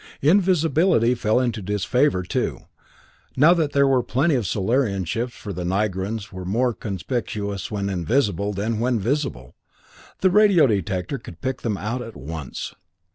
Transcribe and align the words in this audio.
Invisibility 0.23 1.13
fell 1.13 1.39
into 1.39 1.61
disfavor, 1.61 2.23
too, 2.23 2.61
now 3.37 3.53
that 3.53 3.71
there 3.73 3.87
were 3.87 4.01
plenty 4.01 4.33
of 4.33 4.47
Solarian 4.47 5.05
ships, 5.05 5.35
for 5.35 5.53
the 5.53 5.63
Nigrans 5.63 6.31
were 6.33 6.43
more 6.43 6.73
conspicuous 6.73 7.69
when 7.69 7.87
invisible 7.87 8.51
than 8.51 8.79
when 8.79 8.99
visible. 8.99 9.53
The 10.21 10.31
radio 10.31 10.65
detector 10.65 11.19
could 11.19 11.39
pick 11.39 11.61
them 11.61 11.77
out 11.77 12.01
at 12.01 12.15
once. 12.15 12.73